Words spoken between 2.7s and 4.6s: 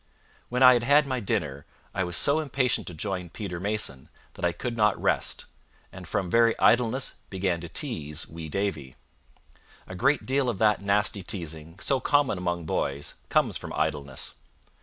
to join Peter Mason that I